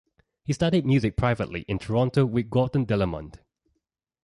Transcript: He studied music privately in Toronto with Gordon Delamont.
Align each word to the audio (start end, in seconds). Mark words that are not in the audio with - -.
He 0.43 0.53
studied 0.53 0.83
music 0.83 1.15
privately 1.15 1.61
in 1.67 1.77
Toronto 1.77 2.25
with 2.25 2.49
Gordon 2.49 2.85
Delamont. 2.85 3.39